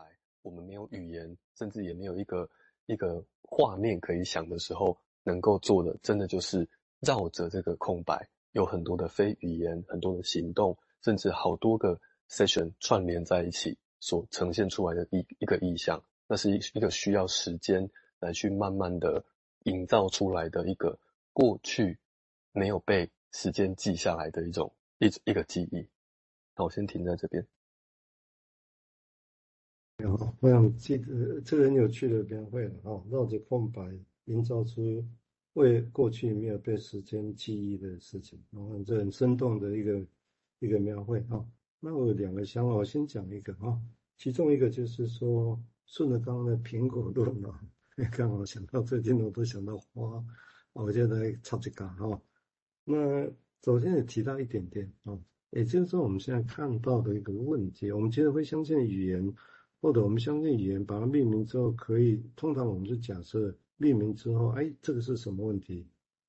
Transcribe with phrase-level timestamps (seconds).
[0.00, 2.48] 白，我们没有语言，甚至也没有一个
[2.86, 6.66] 一个画面可以想的时候，能够做的，真的就是
[7.00, 12.00] 绕着这个空白，有很多的非语言，很多的行动，甚至好多个
[12.30, 17.90] session 串联在一起所呈现出来的一一个意象，那是一一个需要时间
[18.20, 19.22] 来去慢慢的
[19.64, 20.98] 营造出来的一个
[21.34, 21.98] 过去
[22.52, 25.86] 没有被时间记下来的一种一一个记忆。
[26.56, 27.46] 那我先停在这边。
[30.06, 33.82] 好，我想记得这个很有趣的描绘了啊，绕着空白
[34.24, 35.04] 营造出
[35.54, 40.06] 为过去没有被时间记忆的事情，然后这很生动的一个
[40.60, 41.44] 一个描绘啊。
[41.80, 43.80] 那我有两个想法，我先讲一个啊，
[44.16, 47.60] 其中一个就是说，顺着刚刚的苹果论嘛，
[48.16, 50.24] 刚好想到最近我都想到花，
[50.72, 52.22] 我觉得差不多哈。
[52.84, 53.30] 那
[53.62, 55.18] 首先也提到一点点啊。
[55.50, 59.34] 也就是说，我们现在看到的一个问题，我们其实会相信语言，
[59.80, 65.86] 或者我们相信语言，把它命名之后，可以通常我们是假设命名之后，哎，这个是什么问题？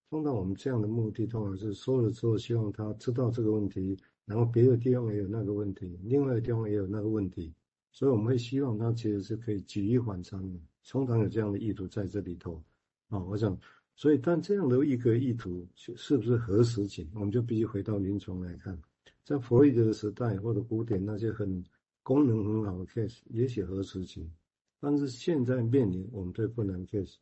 [0.10, 7.54] 通常我们这样的目的，通常是说了之后，希望他知道这个问题，然后别的地方也有那个问题，另外的地方也有那个问题，
[7.92, 12.62] 所以我们会希望他其实是可以举一反三的，通常有这样的意图在这里头。
[13.10, 13.58] 啊，我想，
[13.96, 18.78] 所以但这样的一个意图是不是合实情，我们就必须回到临床来看。
[19.24, 21.64] 在弗洛伊德的时代或者古典那些很
[22.04, 24.32] 功能很好的 case，也许合实情，
[24.80, 27.16] 但是现在面临我们这困难 case，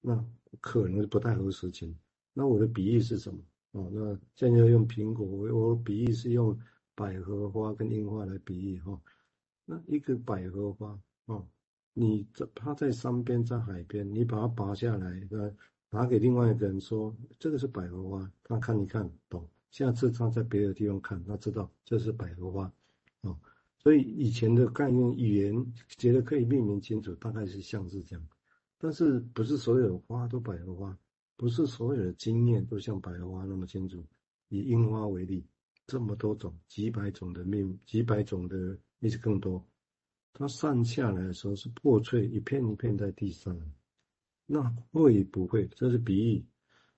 [0.00, 0.24] 那
[0.60, 1.96] 可能不太合实情。
[2.32, 3.40] 那我的比喻是什么？
[3.72, 6.58] 哦，那现在用苹果，我比喻是用
[6.94, 9.00] 百合花跟樱花来比喻哈。
[9.64, 11.46] 那一个百合花哦，
[11.92, 15.28] 你这它在山边在海边，你把它拔下来，
[15.90, 19.48] 拿给另外一个人说这个是百合花，他看一看懂。
[19.70, 22.72] 下次他在别的地方看，他知道这是百合花，
[23.22, 23.38] 哦，
[23.84, 28.28] 所以以前的概念语言觉得可以命名清楚，大概是像是这样，
[28.78, 30.98] 但是不是所有的花都百合花，
[31.36, 34.02] 不是所有的经验都像百合花那么清楚。
[34.48, 35.44] 以樱花为例，
[35.86, 38.56] 这么多种，几百种的命，几百种的，
[39.02, 39.62] 甚至更多，
[40.32, 43.54] 它散下来的时候是破碎，一片一片在地上，
[44.46, 45.68] 那会不会？
[45.76, 46.44] 这是比喻。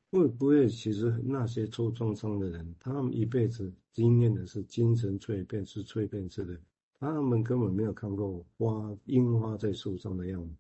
[0.08, 6.58] 会不会其实那些受创伤的人，他们一辈子经验的是精神蜕变，是蜕变式的，
[6.98, 10.54] 他们根本没有看过花樱花在树上的样子，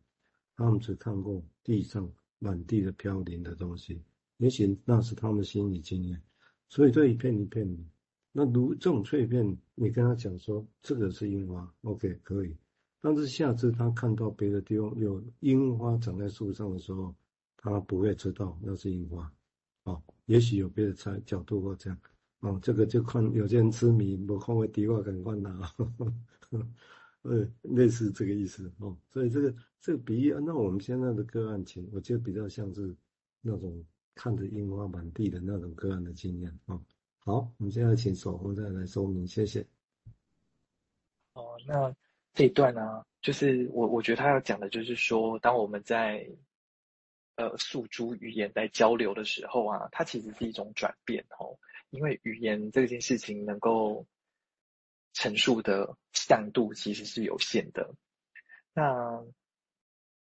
[0.54, 4.02] 他们只看过地上满地的飘零的东西，
[4.36, 6.20] 也许那是他们心理经验。
[6.68, 7.82] 所以这一片一片的，
[8.32, 12.56] 那如这种碎片，你跟他讲说这个是樱花，OK 可以，
[13.00, 17.14] 但是下次他看到别的地方有樱花长在树上的时候，
[17.56, 19.32] 他不会知道那是樱花。
[19.84, 21.98] 哦，也许有别的差角度或这样，
[22.40, 25.70] 哦，这个就看有些人痴迷，我看会迪化感官呐，
[27.22, 28.96] 呃，类似这个意思哦。
[29.08, 32.94] 所以这个这个比喻，那我们现在的个案情，我觉得比较像是
[33.40, 36.80] 那种看着樱花满地的那种个案的经验哦。
[37.18, 39.66] 好，我们现在请守护再来说明，谢谢。
[41.34, 41.94] 哦，那
[42.34, 46.28] 这一段呢、啊，就是我我觉得他要讲的就是说，当我们在。
[47.38, 51.52] 呃，诉诸语言来交流的时候啊，它其实是一种转变哦。
[51.90, 54.06] 因为语言这件事情能够
[55.12, 57.94] 陈述的向度其实是有限的。
[58.72, 59.24] 那，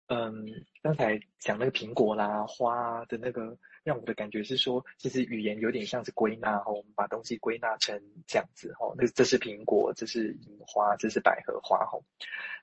[0.08, 0.46] 嗯，
[0.82, 8.96] 刚才讲那个苹果啦、花的那个，让我的感觉是说，其实语言有点像是归纳哦，我们把东西归纳成这样子哦。
[8.98, 12.04] 那这是苹果，这是樱花，这是百合花哦。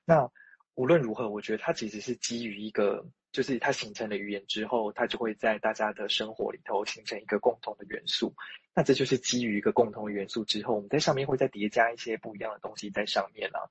[0.05, 0.31] 那
[0.75, 3.05] 无论如何，我觉得它其实是基于一个。
[3.37, 8.33] 就是它形成了语言之后，它就会在大家的生活里头形成一个共同的元素。
[8.73, 13.69] 那这就是基于一个共同的元素之后，我们在上面会再叠加一些不一样的东西在上面啊。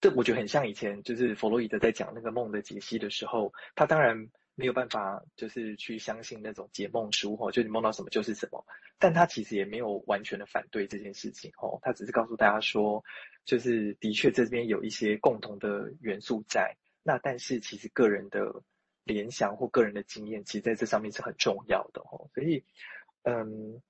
[0.00, 8.64] 这我觉得很像以前就是弗洛伊德在讲那个梦的解析的时候，他当然没有办法就是去相信那种解梦书哦，就你梦到什么就是什么。
[8.98, 13.04] 但他其实也没有完全的反对这件事情哦，他只是告诉大家说，
[13.44, 16.74] 就是的确这边有一些共同的元素在。
[17.06, 18.62] 那但是其实个人的
[19.04, 22.26] 联想或个人的经验，其实在这上面是很重要的哦。
[22.34, 22.64] 所以，
[23.24, 23.82] 嗯，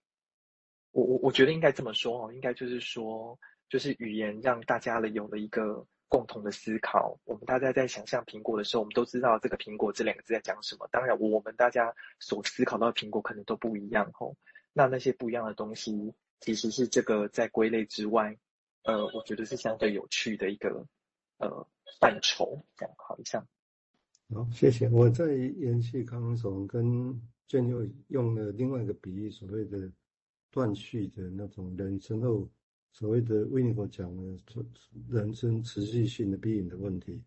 [0.90, 3.38] 我我我觉得应该这么说哦，应该就是说，
[3.68, 7.16] 就是语言让大家了有了一个共同的思考。
[7.24, 10.88] 我们大家在想象苹果的时候，我们都知道这个苹果这两个字在讲什么。
[10.90, 14.34] 当然，我们大家所思考到的苹果可能都不一样哦。
[14.72, 18.36] 那那些不一样的东西，其实是这个在归类之外，
[18.82, 20.84] 呃，我觉得是相对有趣的一个。
[21.38, 21.66] 呃，
[22.00, 23.46] 范畴这样考一下。
[24.32, 24.88] 好，谢谢。
[24.88, 29.90] 我在延续康康所跟建佑用了另外一个比喻，所谓的
[30.50, 32.48] 断续的那种人生后
[32.92, 34.22] 所谓的维尼口讲的
[35.08, 37.22] 人生持续性的必应的问题。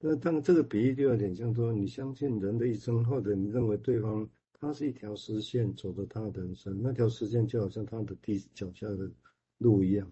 [0.00, 9.10] 那当然这个比喻就有点像说，你相信人的一生，或者你认为对方他是一条实线，走着他的人生，那条实线就好像他的地脚下的
[9.58, 10.10] 路一样，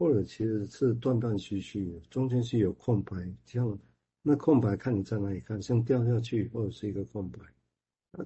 [0.00, 3.78] 或者其实是断断续续，中间是有空白，像
[4.22, 7.38] 那空白看你在哪里看，像掉下去或者是一个空白，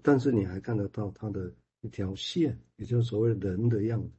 [0.00, 4.12] 但是你还看得到它的一条线，也就是所谓人的样子，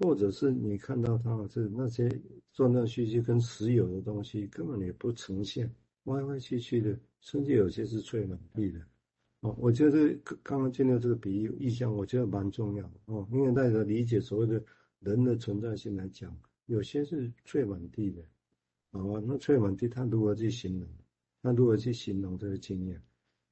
[0.00, 2.10] 或者是你看到他是那些
[2.54, 5.74] 断断续续跟实有的东西根本也不呈现。
[6.04, 8.78] 歪歪曲曲的，甚至有些是翠满地的。
[9.40, 13.26] 哦，我觉得刚刚见到这个比喻意象，我觉得蛮重要哦。
[13.32, 14.62] 因为大家理解所谓的
[14.98, 16.36] 人的存在性来讲，
[16.66, 18.22] 有些是翠满地的，
[18.90, 20.88] 好啊，那翠满地他如何去形容？
[21.42, 23.02] 他如何去形容这个经验？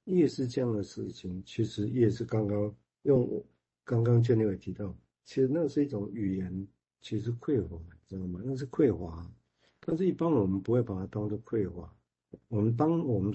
[0.05, 3.45] 越是这样的事情，其实越是刚刚用
[3.85, 6.69] 刚刚建立也提到，其实那是一种语言，
[7.01, 7.77] 其实匮乏，
[8.09, 8.41] 知道吗？
[8.45, 9.31] 那是匮乏，
[9.81, 11.93] 但是一般我们不会把它当做匮乏。
[12.49, 13.35] 我们当我们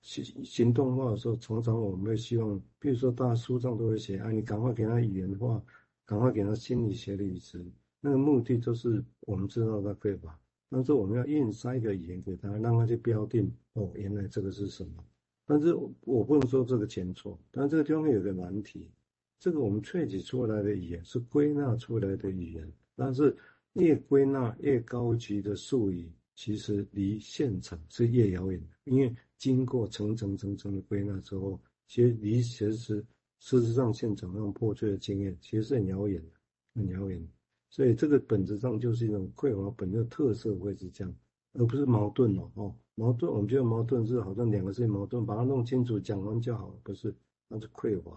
[0.00, 5.60] 行行动化的时候，常常我们会希望，比如说大家书上都会写啊，你赶快给他语言化，
[6.04, 7.64] 赶快给他心理学的语词，
[8.00, 10.38] 那个目的就是我们知道它匮乏，
[10.68, 15.04] 但是我们要硬塞一个语言给他，让他去标定哦，原来这个是什么。
[15.44, 18.90] 但是我不能说这个前错，但这个地方有个难题，
[19.38, 23.36] 这个我们萃取出来的语言是归纳出来的语言，但是
[23.74, 26.10] 越归纳越高级的术语。
[26.34, 36.30] 其实离现场是越遥远的，因为经过层层层层的归纳之后，其实离其实事实上现场那种破碎的经验，其实是很遥远的，
[36.74, 37.28] 很遥远的。
[37.70, 41.14] 所以这个本质上就是一种匮乏本身的特色会是这样，
[41.54, 42.50] 而不是矛盾哦。
[42.54, 47.14] 哦，矛盾，我们觉得矛盾是好像两个事情矛盾，把它弄清楚讲完就好，不是？
[47.48, 48.12] 那是匮乏，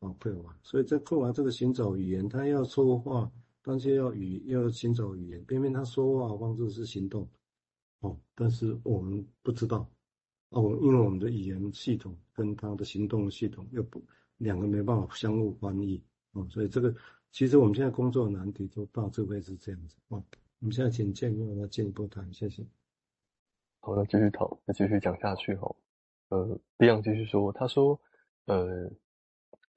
[0.00, 0.56] 啊，匮乏。
[0.62, 3.30] 所以在匮乏这个寻找语言，他要说话，
[3.62, 7.28] 但是要语要寻找语言，偏偏他说话的方式是行动。
[8.00, 9.88] 哦，但是我们不知道
[10.50, 14.02] 哦，因为我们的语言系统跟他的行动系统又不
[14.38, 16.02] 两个没办法相互翻译
[16.32, 16.94] 哦，所以这个
[17.32, 20.22] 其实我们现在工作的难题都大致会是这样子哦。
[20.58, 22.64] 我们现在请建佑来进一步谈，谢谢。
[23.80, 25.74] 好，了继续讨，那继续讲下去哈。
[26.28, 27.98] 呃，Beyond 继续说，他说，
[28.44, 28.90] 呃，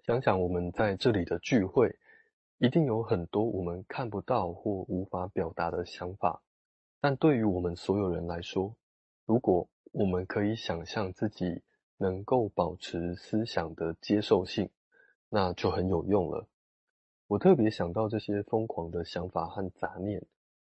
[0.05, 1.97] 想想我们在这里的聚会，
[2.57, 6.41] 一定有很多我们看不到或无法表达的想法。
[7.00, 8.75] 但对于我们所有人来说，
[9.25, 11.61] 如果我们可以想象自己
[11.97, 14.69] 能够保持思想的接受性，
[15.29, 16.47] 那就很有用了。
[17.33, 20.24] 我特别想到这些疯狂的想法和杂念，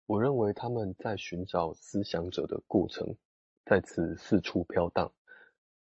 [0.07, 3.15] 我认为他们在寻找思想者的过程，
[3.63, 5.13] 在此四处飘荡。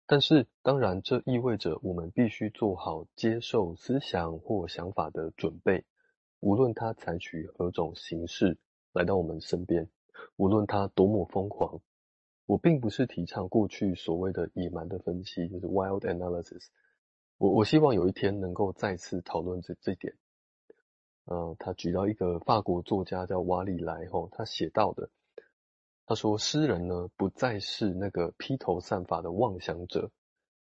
[0.05, 5.85] 但是，当然，这意味着我们必须做好接受思想或想法的准备，
[6.41, 8.59] 无论它采取何种形式
[8.93, 9.88] 来到我们身边。
[10.35, 11.81] 无论他多么疯狂，
[12.47, 16.67] 我并不是提倡过去所谓的野蛮的分析，就是 wild analysis。
[17.38, 20.17] 我我希望有一天能够再次讨论这这点。
[21.25, 25.09] 呃，他举到一个法国作家叫瓦里莱吼，他写到的，
[26.06, 30.11] 他说诗人呢不再是那个披头散发的妄想者，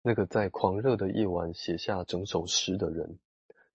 [0.02, 3.18] 那个在狂热的夜晚写下整首诗的人，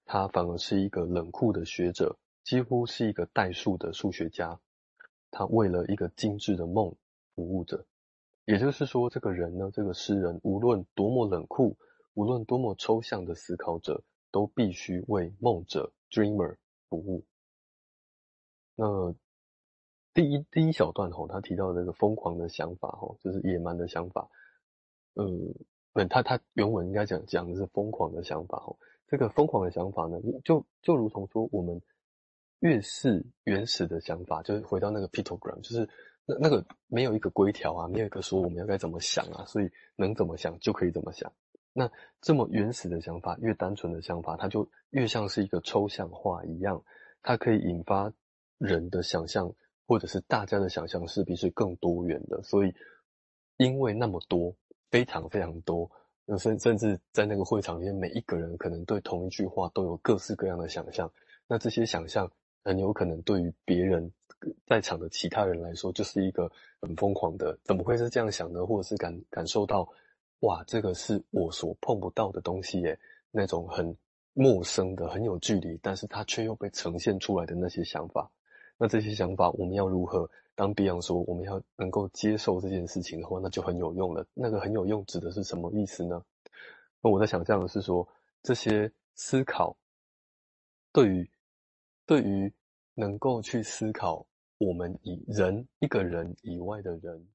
[0.05, 4.59] 他反而是一个冷酷的学者，几乎是一个代数的数学家。
[5.31, 6.95] 他为了一个精致的梦
[7.35, 7.85] 服务着，
[8.45, 11.77] 也就是说，这个人呢，这个诗人，无论多么冷酷，
[12.13, 16.55] 无论多么抽象的思考者，都必须为梦者 （dreamer）
[17.01, 17.25] 服务。
[18.75, 19.15] 那
[20.13, 24.29] 第一第一小段吼，他提到这个疯狂的想法吼，就是野蛮的想法。
[25.15, 25.53] 嗯，
[25.93, 28.77] 那，他他原文应该讲讲的是疯狂的想法吼。
[29.07, 31.81] 这个疯狂的想法呢，就就如同说我们。
[32.59, 35.87] 越是原始的想法，就是回到那个 pictogram，就是
[36.25, 41.31] 那那个没有一个规条啊，没有一个说我们要该怎么想啊，所以能怎么想就可以怎么想。
[41.77, 41.91] 那
[42.21, 46.81] 这么原始的想法，越单纯的想法，它就越像是一个抽象化一样，
[47.21, 48.09] 它可以引发
[48.57, 49.53] 人的想象，
[49.85, 52.41] 或者是大家的想象，势必是更多元的。
[52.43, 52.73] 所以，
[53.57, 54.55] 因为那么多，
[54.89, 55.91] 非常非常多，
[56.39, 61.11] 甚甚至在那个会场里面，每一个人可能对同一句话都有各式各样的想象。
[61.45, 62.31] 那这些想象。
[62.67, 64.11] 很有可能对于别人
[64.65, 66.51] 在场的其他人来说，就是一个
[66.81, 68.65] 很疯狂的，怎么会是这样想的？
[68.65, 69.87] 或者是感感受到，
[70.45, 72.97] 哇，这个是我所碰不到的东西耶，
[73.31, 73.95] 那种很
[74.33, 78.29] 陌生的、很有距离，但是它却又被呈现出来的那些想法。
[78.77, 80.29] 那这些想法，我们要如何？
[80.53, 84.25] 当 Beyond 说我们要能够接受这件事情的话，那就很有用了。
[84.33, 86.23] 那个很有用指的是什么意思呢？
[87.01, 88.07] 那我在想象的是说，
[88.41, 89.75] 这些思考
[90.91, 91.29] 对于。
[92.07, 92.53] 对于
[92.93, 94.23] 能够去思考
[94.59, 97.27] 我们以人一个人以外的人。